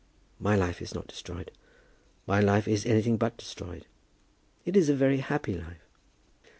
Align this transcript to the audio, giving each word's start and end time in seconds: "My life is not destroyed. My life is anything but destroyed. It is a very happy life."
"My 0.39 0.55
life 0.55 0.81
is 0.81 0.95
not 0.95 1.05
destroyed. 1.05 1.51
My 2.25 2.39
life 2.39 2.67
is 2.67 2.87
anything 2.87 3.17
but 3.17 3.37
destroyed. 3.37 3.85
It 4.65 4.75
is 4.75 4.89
a 4.89 4.95
very 4.95 5.17
happy 5.17 5.53
life." 5.53 5.85